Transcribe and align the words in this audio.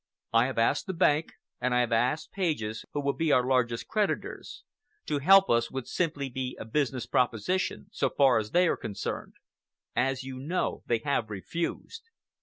I 0.33 0.47
have 0.47 0.57
asked 0.57 0.87
the 0.87 0.95
bank 0.95 1.33
and 1.59 1.75
I 1.75 1.81
have 1.81 1.91
asked 1.91 2.31
Pages, 2.31 2.85
who 2.91 3.01
will 3.01 3.13
be 3.13 3.31
our 3.31 3.45
largest 3.45 3.87
creditors. 3.87 4.63
To 5.05 5.19
help 5.19 5.47
us 5.47 5.69
would 5.69 5.87
simply 5.87 6.27
be 6.27 6.57
a 6.59 6.65
business 6.65 7.05
proposition, 7.05 7.85
so 7.91 8.09
far 8.09 8.39
as 8.39 8.49
they 8.49 8.67
are 8.67 8.75
concerned. 8.77 9.33
As 9.95 10.23
you 10.23 10.39
know, 10.39 10.81
they 10.87 11.01
have 11.05 11.29
refused. 11.29 12.09